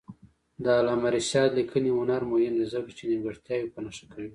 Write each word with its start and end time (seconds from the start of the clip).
د 0.63 0.65
علامه 0.79 1.09
رشاد 1.17 1.49
لیکنی 1.59 1.89
هنر 1.99 2.21
مهم 2.31 2.53
دی 2.59 2.65
ځکه 2.73 2.89
چې 2.97 3.03
نیمګړتیاوې 3.11 3.67
په 3.73 3.79
نښه 3.85 4.05
کوي. 4.13 4.29